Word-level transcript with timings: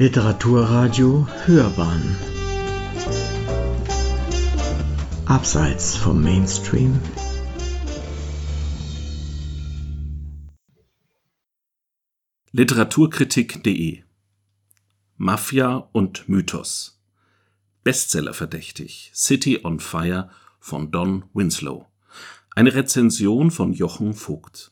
Literaturradio 0.00 1.26
Hörbahn. 1.44 2.16
Abseits 5.26 5.96
vom 5.96 6.22
Mainstream. 6.22 7.00
Literaturkritik.de 12.52 14.04
Mafia 15.16 15.88
und 15.90 16.28
Mythos. 16.28 17.02
Bestseller 17.82 18.34
verdächtig. 18.34 19.10
City 19.16 19.58
on 19.64 19.80
Fire 19.80 20.30
von 20.60 20.92
Don 20.92 21.24
Winslow. 21.34 21.86
Eine 22.54 22.72
Rezension 22.72 23.50
von 23.50 23.72
Jochen 23.72 24.14
Vogt. 24.14 24.70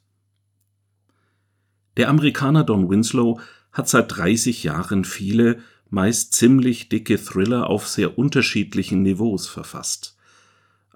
Der 1.96 2.10
Amerikaner 2.10 2.62
Don 2.62 2.88
Winslow 2.88 3.40
hat 3.76 3.90
seit 3.90 4.16
30 4.16 4.64
Jahren 4.64 5.04
viele, 5.04 5.58
meist 5.90 6.32
ziemlich 6.32 6.88
dicke 6.88 7.22
Thriller 7.22 7.68
auf 7.68 7.86
sehr 7.86 8.18
unterschiedlichen 8.18 9.02
Niveaus 9.02 9.46
verfasst. 9.48 10.16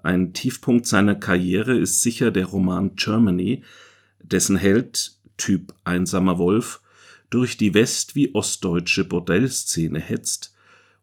Ein 0.01 0.33
Tiefpunkt 0.33 0.87
seiner 0.87 1.13
Karriere 1.13 1.77
ist 1.77 2.01
sicher 2.01 2.31
der 2.31 2.47
Roman 2.47 2.95
Germany, 2.95 3.63
dessen 4.19 4.55
Held, 4.55 5.15
Typ 5.37 5.75
einsamer 5.83 6.39
Wolf, 6.39 6.81
durch 7.29 7.55
die 7.55 7.75
west 7.75 8.15
wie 8.15 8.33
ostdeutsche 8.33 9.05
Bordellszene 9.05 9.99
hetzt, 9.99 10.55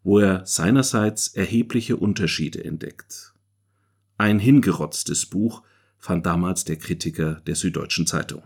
wo 0.02 0.18
er 0.18 0.44
seinerseits 0.46 1.28
erhebliche 1.28 1.96
Unterschiede 1.96 2.64
entdeckt. 2.64 3.34
Ein 4.16 4.40
hingerotztes 4.40 5.26
Buch, 5.26 5.62
fand 5.96 6.26
damals 6.26 6.64
der 6.64 6.76
Kritiker 6.76 7.40
der 7.46 7.54
Süddeutschen 7.54 8.08
Zeitung 8.08 8.42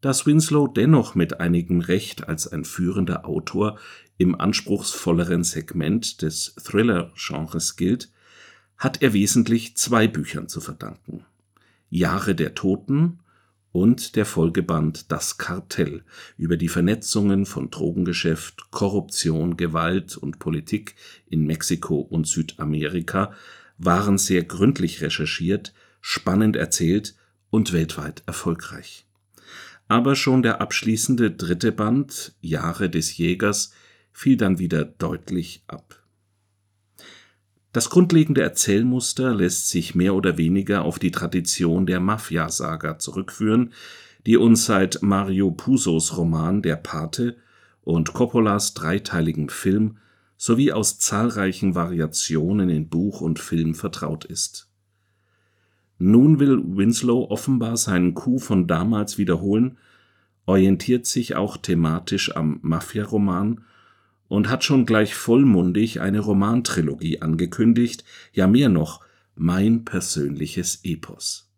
dass 0.00 0.26
Winslow 0.26 0.66
dennoch 0.66 1.14
mit 1.14 1.40
einigem 1.40 1.80
Recht 1.80 2.28
als 2.28 2.46
ein 2.46 2.64
führender 2.64 3.26
Autor 3.26 3.78
im 4.18 4.38
anspruchsvolleren 4.38 5.44
Segment 5.44 6.22
des 6.22 6.54
Thriller-Genres 6.62 7.76
gilt, 7.76 8.10
hat 8.76 9.02
er 9.02 9.12
wesentlich 9.12 9.76
zwei 9.76 10.06
Büchern 10.06 10.48
zu 10.48 10.60
verdanken: 10.60 11.24
Jahre 11.88 12.34
der 12.34 12.54
Toten 12.54 13.20
und 13.72 14.16
der 14.16 14.26
Folgeband 14.26 15.10
Das 15.12 15.38
Kartell 15.38 16.02
über 16.36 16.56
die 16.56 16.68
Vernetzungen 16.68 17.46
von 17.46 17.70
Drogengeschäft, 17.70 18.70
Korruption, 18.70 19.56
Gewalt 19.56 20.16
und 20.16 20.38
Politik 20.38 20.94
in 21.28 21.46
Mexiko 21.46 22.00
und 22.00 22.26
Südamerika 22.26 23.32
waren 23.78 24.16
sehr 24.16 24.44
gründlich 24.44 25.02
recherchiert, 25.02 25.74
spannend 26.00 26.56
erzählt 26.56 27.14
und 27.50 27.72
weltweit 27.72 28.22
erfolgreich 28.26 29.05
aber 29.88 30.16
schon 30.16 30.42
der 30.42 30.60
abschließende 30.60 31.30
dritte 31.30 31.72
Band 31.72 32.34
Jahre 32.40 32.90
des 32.90 33.16
Jägers 33.16 33.72
fiel 34.12 34.36
dann 34.36 34.58
wieder 34.58 34.84
deutlich 34.84 35.62
ab. 35.66 36.02
Das 37.72 37.90
grundlegende 37.90 38.40
Erzählmuster 38.40 39.34
lässt 39.34 39.68
sich 39.68 39.94
mehr 39.94 40.14
oder 40.14 40.38
weniger 40.38 40.82
auf 40.82 40.98
die 40.98 41.10
Tradition 41.10 41.84
der 41.84 42.00
Mafia-Saga 42.00 42.98
zurückführen, 42.98 43.74
die 44.24 44.38
uns 44.38 44.64
seit 44.64 45.02
Mario 45.02 45.50
Pusos 45.50 46.16
Roman 46.16 46.62
Der 46.62 46.76
Pate 46.76 47.36
und 47.82 48.14
Coppolas 48.14 48.74
dreiteiligem 48.74 49.50
Film 49.50 49.98
sowie 50.38 50.72
aus 50.72 50.98
zahlreichen 50.98 51.74
Variationen 51.74 52.70
in 52.70 52.88
Buch 52.88 53.20
und 53.20 53.38
Film 53.38 53.74
vertraut 53.74 54.24
ist 54.24 54.68
nun 55.98 56.38
will 56.38 56.60
Winslow 56.64 57.30
offenbar 57.30 57.76
seinen 57.76 58.14
Coup 58.14 58.38
von 58.38 58.66
damals 58.66 59.18
wiederholen, 59.18 59.78
orientiert 60.44 61.06
sich 61.06 61.34
auch 61.34 61.56
thematisch 61.56 62.34
am 62.36 62.58
Mafia-Roman 62.62 63.64
und 64.28 64.48
hat 64.48 64.64
schon 64.64 64.86
gleich 64.86 65.14
vollmundig 65.14 66.00
eine 66.00 66.20
Romantrilogie 66.20 67.20
angekündigt, 67.20 68.04
ja 68.32 68.46
mehr 68.46 68.68
noch, 68.68 69.00
mein 69.34 69.84
persönliches 69.84 70.80
Epos. 70.82 71.50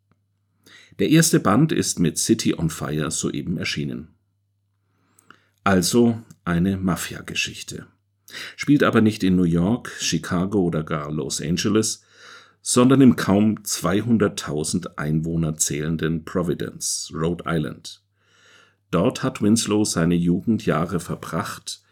Der 0.99 1.11
erste 1.11 1.39
Band 1.39 1.71
ist 1.73 2.01
mit 2.01 2.19
City 2.19 2.55
on 2.55 2.71
Fire 2.71 3.11
soeben 3.11 3.57
erschienen. 3.57 4.09
Also 5.63 6.23
eine 6.45 6.77
Mafia-Geschichte. 6.77 7.87
Spielt 8.57 8.83
aber 8.83 9.01
nicht 9.01 9.23
in 9.23 9.37
New 9.37 9.45
York, 9.45 9.91
Chicago 10.01 10.61
oder 10.61 10.83
gar 10.83 11.11
Los 11.13 11.41
Angeles, 11.41 12.05
sondern 12.63 13.01
im 13.01 13.17
kaum 13.17 13.61
200.000 13.61 14.97
Einwohner 14.97 15.57
zählenden 15.57 16.25
Providence, 16.25 17.11
Rhode 17.15 17.45
Island. 17.47 18.03
Dort 18.91 19.23
hat 19.23 19.43
Winslow 19.43 19.85
seine 19.85 20.15
Jugendjahre 20.15 21.01
verbracht, 21.01 21.83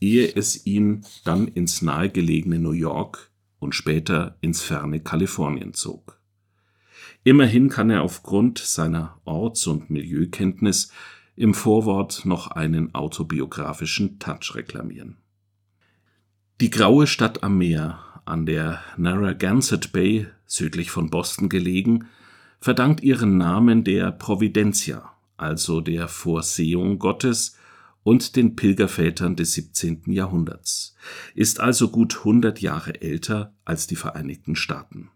ehe 0.00 0.26
es 0.34 0.66
ihn 0.66 1.04
dann 1.24 1.48
ins 1.48 1.82
nahegelegene 1.82 2.58
New 2.58 2.72
York 2.72 3.30
und 3.58 3.74
später 3.74 4.36
ins 4.40 4.62
ferne 4.62 5.00
Kalifornien 5.00 5.74
zog. 5.74 6.20
Immerhin 7.24 7.68
kann 7.68 7.90
er 7.90 8.02
aufgrund 8.02 8.58
seiner 8.58 9.20
Orts- 9.24 9.68
und 9.68 9.90
Milieukenntnis 9.90 10.90
im 11.36 11.54
Vorwort 11.54 12.24
noch 12.24 12.48
einen 12.48 12.94
autobiografischen 12.94 14.18
Touch 14.18 14.54
reklamieren. 14.54 15.18
Die 16.60 16.70
graue 16.70 17.06
Stadt 17.06 17.42
am 17.42 17.58
Meer 17.58 18.00
an 18.24 18.46
der 18.46 18.80
Narragansett 18.96 19.92
Bay 19.92 20.26
südlich 20.46 20.90
von 20.90 21.10
Boston 21.10 21.48
gelegen, 21.48 22.06
verdankt 22.60 23.02
ihren 23.02 23.38
Namen 23.38 23.84
der 23.84 24.12
Providentia, 24.12 25.12
also 25.36 25.80
der 25.80 26.08
Vorsehung 26.08 26.98
Gottes 26.98 27.56
und 28.02 28.36
den 28.36 28.56
Pilgervätern 28.56 29.36
des 29.36 29.54
17. 29.54 30.02
Jahrhunderts, 30.06 30.94
ist 31.34 31.60
also 31.60 31.88
gut 31.88 32.18
100 32.18 32.60
Jahre 32.60 33.00
älter 33.00 33.54
als 33.64 33.86
die 33.86 33.96
Vereinigten 33.96 34.56
Staaten. 34.56 35.10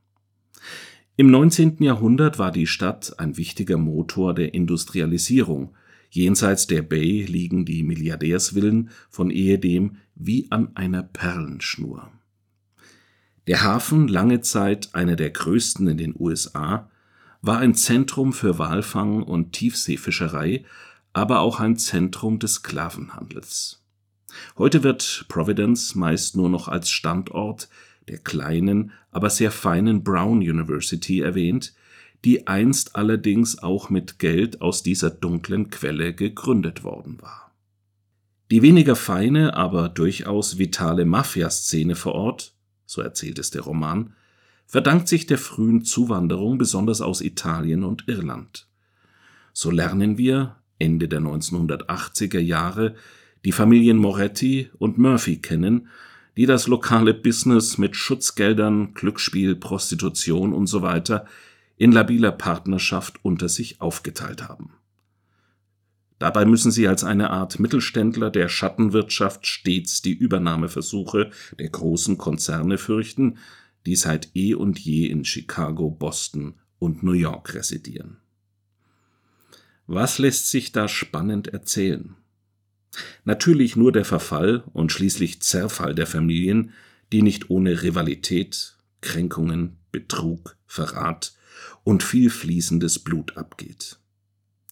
Im 1.16 1.30
19. 1.30 1.82
Jahrhundert 1.82 2.38
war 2.38 2.52
die 2.52 2.66
Stadt 2.66 3.18
ein 3.18 3.36
wichtiger 3.36 3.78
Motor 3.78 4.34
der 4.34 4.52
Industrialisierung. 4.52 5.74
Jenseits 6.10 6.66
der 6.66 6.82
Bay 6.82 7.22
liegen 7.24 7.64
die 7.64 7.82
Milliardärsvillen 7.82 8.90
von 9.08 9.30
ehedem 9.30 9.96
wie 10.14 10.50
an 10.50 10.76
einer 10.76 11.02
Perlenschnur. 11.02 12.10
Der 13.46 13.62
Hafen, 13.62 14.08
lange 14.08 14.40
Zeit 14.40 14.94
einer 14.94 15.14
der 15.14 15.30
größten 15.30 15.86
in 15.86 15.98
den 15.98 16.14
USA, 16.18 16.90
war 17.42 17.58
ein 17.58 17.74
Zentrum 17.74 18.32
für 18.32 18.58
Walfang 18.58 19.22
und 19.22 19.52
Tiefseefischerei, 19.52 20.64
aber 21.12 21.40
auch 21.40 21.60
ein 21.60 21.76
Zentrum 21.76 22.40
des 22.40 22.54
Sklavenhandels. 22.54 23.84
Heute 24.58 24.82
wird 24.82 25.26
Providence 25.28 25.94
meist 25.94 26.36
nur 26.36 26.48
noch 26.48 26.66
als 26.66 26.90
Standort 26.90 27.68
der 28.08 28.18
kleinen, 28.18 28.92
aber 29.10 29.30
sehr 29.30 29.50
feinen 29.50 30.02
Brown 30.02 30.38
University 30.38 31.20
erwähnt, 31.20 31.74
die 32.24 32.48
einst 32.48 32.96
allerdings 32.96 33.62
auch 33.62 33.90
mit 33.90 34.18
Geld 34.18 34.60
aus 34.60 34.82
dieser 34.82 35.10
dunklen 35.10 35.70
Quelle 35.70 36.14
gegründet 36.14 36.82
worden 36.82 37.20
war. 37.20 37.52
Die 38.50 38.62
weniger 38.62 38.96
feine, 38.96 39.54
aber 39.54 39.88
durchaus 39.88 40.58
vitale 40.58 41.04
Mafiaszene 41.04 41.94
vor 41.94 42.14
Ort 42.14 42.55
so 42.86 43.02
erzählt 43.02 43.38
es 43.38 43.50
der 43.50 43.62
Roman, 43.62 44.14
verdankt 44.66 45.08
sich 45.08 45.26
der 45.26 45.38
frühen 45.38 45.84
Zuwanderung 45.84 46.58
besonders 46.58 47.00
aus 47.00 47.20
Italien 47.20 47.84
und 47.84 48.08
Irland. 48.08 48.66
So 49.52 49.70
lernen 49.70 50.18
wir 50.18 50.56
Ende 50.78 51.08
der 51.08 51.20
1980er 51.20 52.38
Jahre 52.38 52.94
die 53.44 53.52
Familien 53.52 53.96
Moretti 53.96 54.70
und 54.78 54.98
Murphy 54.98 55.36
kennen, 55.36 55.88
die 56.36 56.46
das 56.46 56.66
lokale 56.66 57.14
Business 57.14 57.78
mit 57.78 57.96
Schutzgeldern, 57.96 58.94
Glücksspiel, 58.94 59.56
Prostitution 59.56 60.52
usw. 60.52 61.20
In 61.76 61.92
labiler 61.92 62.32
Partnerschaft 62.32 63.20
unter 63.22 63.48
sich 63.48 63.80
aufgeteilt 63.80 64.48
haben 64.48 64.72
Dabei 66.18 66.46
müssen 66.46 66.70
sie 66.70 66.88
als 66.88 67.04
eine 67.04 67.30
Art 67.30 67.58
Mittelständler 67.58 68.30
der 68.30 68.48
Schattenwirtschaft 68.48 69.46
stets 69.46 70.00
die 70.00 70.14
Übernahmeversuche 70.14 71.30
der 71.58 71.68
großen 71.68 72.16
Konzerne 72.16 72.78
fürchten, 72.78 73.38
die 73.84 73.96
seit 73.96 74.30
eh 74.34 74.54
und 74.54 74.78
je 74.78 75.06
in 75.06 75.24
Chicago, 75.24 75.90
Boston 75.90 76.54
und 76.78 77.02
New 77.02 77.12
York 77.12 77.54
residieren. 77.54 78.18
Was 79.86 80.18
lässt 80.18 80.50
sich 80.50 80.72
da 80.72 80.88
spannend 80.88 81.48
erzählen? 81.48 82.16
Natürlich 83.24 83.76
nur 83.76 83.92
der 83.92 84.04
Verfall 84.04 84.64
und 84.72 84.90
schließlich 84.90 85.42
Zerfall 85.42 85.94
der 85.94 86.06
Familien, 86.06 86.72
die 87.12 87.22
nicht 87.22 87.50
ohne 87.50 87.82
Rivalität, 87.82 88.76
Kränkungen, 89.00 89.76
Betrug, 89.92 90.56
Verrat 90.66 91.34
und 91.84 92.02
viel 92.02 92.30
fließendes 92.30 93.00
Blut 93.00 93.36
abgeht. 93.36 93.98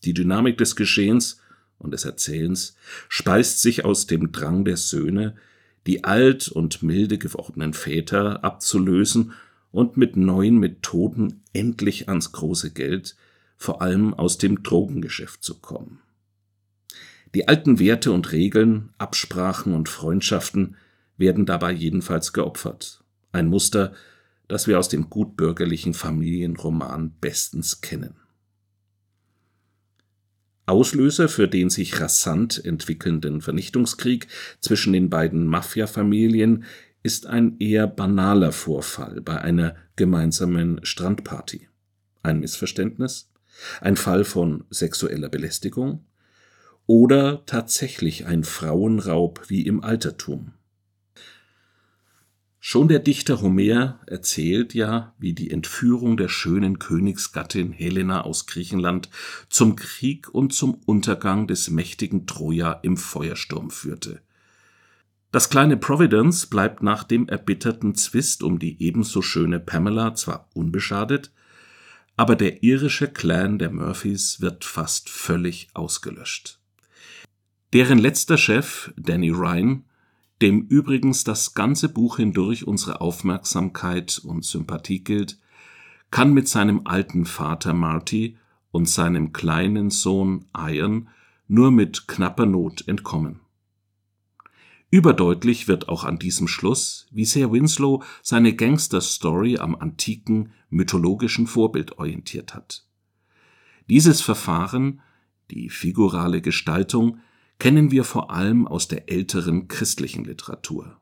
Die 0.04 0.14
Dynamik 0.14 0.58
des 0.58 0.76
Geschehens 0.76 1.40
und 1.78 1.92
des 1.92 2.04
Erzählens 2.04 2.76
speist 3.08 3.60
sich 3.60 3.84
aus 3.84 4.06
dem 4.06 4.32
Drang 4.32 4.64
der 4.64 4.76
Söhne, 4.76 5.34
die 5.86 6.04
alt 6.04 6.48
und 6.48 6.82
milde 6.82 7.18
gewordenen 7.18 7.74
Väter 7.74 8.44
abzulösen 8.44 9.32
und 9.70 9.96
mit 9.96 10.16
neuen 10.16 10.58
Methoden 10.58 11.42
endlich 11.52 12.08
ans 12.08 12.32
große 12.32 12.72
Geld, 12.72 13.16
vor 13.56 13.82
allem 13.82 14.14
aus 14.14 14.38
dem 14.38 14.62
Drogengeschäft 14.62 15.42
zu 15.42 15.58
kommen. 15.58 16.00
Die 17.34 17.48
alten 17.48 17.78
Werte 17.78 18.12
und 18.12 18.30
Regeln, 18.32 18.90
Absprachen 18.98 19.74
und 19.74 19.88
Freundschaften 19.88 20.76
werden 21.16 21.46
dabei 21.46 21.72
jedenfalls 21.72 22.32
geopfert. 22.32 23.02
Ein 23.32 23.48
Muster, 23.48 23.92
das 24.46 24.68
wir 24.68 24.78
aus 24.78 24.88
dem 24.88 25.10
gutbürgerlichen 25.10 25.94
Familienroman 25.94 27.14
bestens 27.20 27.80
kennen. 27.80 28.14
Auslöser 30.66 31.28
für 31.28 31.46
den 31.46 31.68
sich 31.68 32.00
rasant 32.00 32.64
entwickelnden 32.64 33.42
Vernichtungskrieg 33.42 34.28
zwischen 34.60 34.92
den 34.92 35.10
beiden 35.10 35.46
Mafia-Familien 35.46 36.64
ist 37.02 37.26
ein 37.26 37.58
eher 37.58 37.86
banaler 37.86 38.50
Vorfall 38.50 39.20
bei 39.20 39.40
einer 39.40 39.76
gemeinsamen 39.96 40.80
Strandparty. 40.82 41.68
Ein 42.22 42.40
Missverständnis? 42.40 43.30
Ein 43.82 43.96
Fall 43.96 44.24
von 44.24 44.64
sexueller 44.70 45.28
Belästigung? 45.28 46.06
Oder 46.86 47.44
tatsächlich 47.44 48.24
ein 48.26 48.42
Frauenraub 48.42 49.42
wie 49.48 49.66
im 49.66 49.84
Altertum? 49.84 50.52
Schon 52.66 52.88
der 52.88 52.98
Dichter 52.98 53.42
Homer 53.42 54.00
erzählt 54.06 54.72
ja, 54.72 55.12
wie 55.18 55.34
die 55.34 55.50
Entführung 55.50 56.16
der 56.16 56.30
schönen 56.30 56.78
Königsgattin 56.78 57.72
Helena 57.72 58.22
aus 58.22 58.46
Griechenland 58.46 59.10
zum 59.50 59.76
Krieg 59.76 60.32
und 60.32 60.54
zum 60.54 60.72
Untergang 60.86 61.46
des 61.46 61.68
mächtigen 61.68 62.26
Troja 62.26 62.72
im 62.72 62.96
Feuersturm 62.96 63.70
führte. 63.70 64.22
Das 65.30 65.50
kleine 65.50 65.76
Providence 65.76 66.46
bleibt 66.46 66.82
nach 66.82 67.04
dem 67.04 67.28
erbitterten 67.28 67.96
Zwist 67.96 68.42
um 68.42 68.58
die 68.58 68.82
ebenso 68.82 69.20
schöne 69.20 69.60
Pamela 69.60 70.14
zwar 70.14 70.48
unbeschadet, 70.54 71.32
aber 72.16 72.34
der 72.34 72.62
irische 72.62 73.08
Clan 73.08 73.58
der 73.58 73.72
Murphys 73.72 74.40
wird 74.40 74.64
fast 74.64 75.10
völlig 75.10 75.68
ausgelöscht. 75.74 76.60
Deren 77.74 77.98
letzter 77.98 78.38
Chef, 78.38 78.90
Danny 78.96 79.28
Ryan, 79.28 79.84
dem 80.44 80.66
übrigens 80.66 81.24
das 81.24 81.54
ganze 81.54 81.88
Buch 81.88 82.18
hindurch 82.18 82.66
unsere 82.66 83.00
Aufmerksamkeit 83.00 84.20
und 84.22 84.44
Sympathie 84.44 85.02
gilt, 85.02 85.38
kann 86.10 86.34
mit 86.34 86.48
seinem 86.48 86.82
alten 86.86 87.24
Vater 87.24 87.72
Marty 87.72 88.36
und 88.70 88.86
seinem 88.86 89.32
kleinen 89.32 89.88
Sohn 89.88 90.44
Ian 90.54 91.08
nur 91.48 91.70
mit 91.70 92.08
knapper 92.08 92.44
Not 92.44 92.86
entkommen. 92.86 93.40
Überdeutlich 94.90 95.66
wird 95.66 95.88
auch 95.88 96.04
an 96.04 96.18
diesem 96.18 96.46
Schluss, 96.46 97.06
wie 97.10 97.24
sehr 97.24 97.50
Winslow 97.50 98.02
seine 98.20 98.54
Gangster-Story 98.54 99.56
am 99.56 99.74
antiken 99.74 100.52
mythologischen 100.68 101.46
Vorbild 101.46 101.96
orientiert 101.96 102.54
hat. 102.54 102.84
Dieses 103.88 104.20
Verfahren, 104.20 105.00
die 105.50 105.70
figurale 105.70 106.42
Gestaltung, 106.42 107.20
kennen 107.58 107.90
wir 107.90 108.04
vor 108.04 108.30
allem 108.30 108.66
aus 108.66 108.88
der 108.88 109.10
älteren 109.10 109.68
christlichen 109.68 110.24
Literatur. 110.24 111.00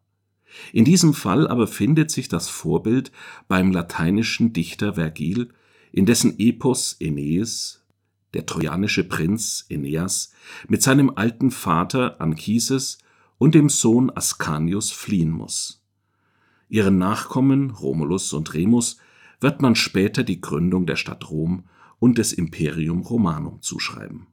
In 0.72 0.84
diesem 0.84 1.14
Fall 1.14 1.48
aber 1.48 1.66
findet 1.66 2.10
sich 2.10 2.28
das 2.28 2.48
Vorbild 2.48 3.10
beim 3.48 3.72
lateinischen 3.72 4.52
Dichter 4.52 4.94
Vergil, 4.94 5.48
in 5.92 6.06
dessen 6.06 6.38
Epos 6.38 6.96
Aeneas, 7.00 7.84
der 8.34 8.46
trojanische 8.46 9.04
Prinz 9.04 9.66
Aeneas, 9.70 10.32
mit 10.68 10.82
seinem 10.82 11.10
alten 11.14 11.50
Vater 11.50 12.20
Anchises 12.20 12.98
und 13.38 13.54
dem 13.54 13.68
Sohn 13.68 14.10
Ascanius 14.10 14.90
fliehen 14.90 15.30
muss. 15.30 15.82
Ihren 16.68 16.96
Nachkommen 16.96 17.70
Romulus 17.70 18.32
und 18.32 18.54
Remus 18.54 18.98
wird 19.40 19.60
man 19.60 19.74
später 19.74 20.22
die 20.22 20.40
Gründung 20.40 20.86
der 20.86 20.96
Stadt 20.96 21.28
Rom 21.30 21.64
und 21.98 22.18
des 22.18 22.32
Imperium 22.32 23.02
Romanum 23.02 23.60
zuschreiben 23.60 24.31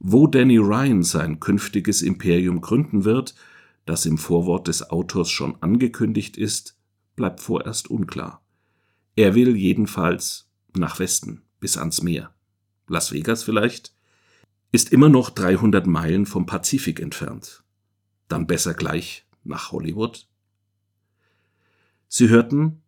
wo 0.00 0.26
Danny 0.26 0.56
Ryan 0.56 1.02
sein 1.02 1.40
künftiges 1.40 2.00
Imperium 2.00 2.62
gründen 2.62 3.04
wird, 3.04 3.34
das 3.84 4.06
im 4.06 4.16
Vorwort 4.16 4.66
des 4.66 4.90
Autors 4.90 5.30
schon 5.30 5.62
angekündigt 5.62 6.38
ist, 6.38 6.76
bleibt 7.16 7.40
vorerst 7.40 7.90
unklar. 7.90 8.42
Er 9.14 9.34
will 9.34 9.56
jedenfalls 9.56 10.48
nach 10.74 10.98
Westen, 10.98 11.42
bis 11.60 11.76
ans 11.76 12.02
Meer. 12.02 12.32
Las 12.88 13.12
Vegas 13.12 13.44
vielleicht? 13.44 13.94
Ist 14.72 14.90
immer 14.90 15.10
noch 15.10 15.28
300 15.28 15.86
Meilen 15.86 16.24
vom 16.24 16.46
Pazifik 16.46 16.98
entfernt. 17.00 17.62
Dann 18.28 18.46
besser 18.46 18.72
gleich 18.72 19.26
nach 19.44 19.70
Hollywood? 19.70 20.26
Sie 22.08 22.28
hörten 22.28 22.80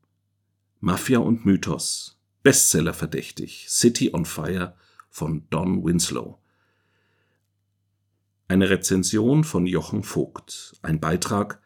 Mafia 0.81 1.19
und 1.19 1.45
Mythos, 1.45 2.19
Bestseller 2.43 2.95
verdächtig, 2.95 3.67
City 3.69 4.11
on 4.15 4.25
Fire 4.25 4.75
von 5.11 5.47
Don 5.51 5.85
Winslow. 5.85 6.42
Eine 8.53 8.69
Rezension 8.69 9.45
von 9.45 9.65
Jochen 9.65 10.03
Vogt, 10.03 10.77
ein 10.83 11.01
Beitrag 11.01 11.59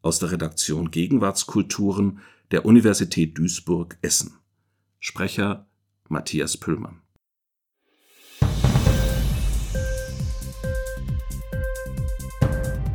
aus 0.00 0.18
der 0.18 0.32
Redaktion 0.32 0.90
Gegenwartskulturen 0.90 2.18
der 2.50 2.66
Universität 2.66 3.38
Duisburg-Essen. 3.38 4.40
Sprecher 4.98 5.68
Matthias 6.08 6.56
Püllmann. 6.56 7.00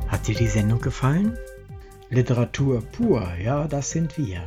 Hat 0.10 0.28
dir 0.28 0.36
die 0.36 0.48
Sendung 0.48 0.82
gefallen? 0.82 1.38
Literatur 2.10 2.82
pur, 2.82 3.26
ja, 3.42 3.70
das 3.70 3.92
sind 3.92 4.18
wir. 4.18 4.42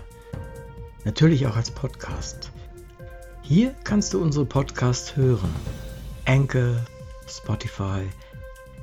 Natürlich 1.06 1.47
auch 1.47 1.56
als 1.56 1.70
Podcast. 1.70 2.52
Hier 3.41 3.75
kannst 3.82 4.12
du 4.12 4.20
unsere 4.20 4.44
Podcasts 4.44 5.17
hören. 5.17 5.55
Anchor, 6.26 6.85
Spotify, 7.26 8.06